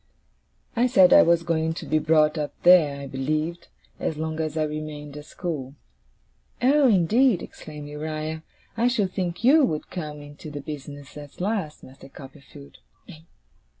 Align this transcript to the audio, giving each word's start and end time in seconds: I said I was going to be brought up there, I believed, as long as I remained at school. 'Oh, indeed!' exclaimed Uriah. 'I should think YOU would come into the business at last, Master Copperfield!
I 0.75 0.87
said 0.87 1.13
I 1.13 1.21
was 1.21 1.43
going 1.43 1.75
to 1.75 1.85
be 1.85 1.99
brought 1.99 2.35
up 2.35 2.55
there, 2.63 2.99
I 3.01 3.05
believed, 3.05 3.67
as 3.99 4.17
long 4.17 4.39
as 4.39 4.57
I 4.57 4.63
remained 4.63 5.15
at 5.15 5.25
school. 5.25 5.75
'Oh, 6.59 6.87
indeed!' 6.87 7.43
exclaimed 7.43 7.87
Uriah. 7.87 8.41
'I 8.77 8.87
should 8.87 9.11
think 9.13 9.43
YOU 9.43 9.63
would 9.63 9.91
come 9.91 10.19
into 10.21 10.49
the 10.49 10.59
business 10.61 11.17
at 11.17 11.39
last, 11.39 11.83
Master 11.83 12.09
Copperfield! 12.09 12.79